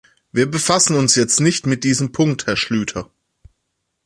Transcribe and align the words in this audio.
Wir 0.31 0.49
befassen 0.49 0.95
uns 0.97 1.13
jetzt 1.13 1.39
nicht 1.41 1.67
mit 1.67 1.83
diesem 1.83 2.11
Punkt, 2.11 2.47
Herr 2.47 2.57
Schlyter. 2.57 3.11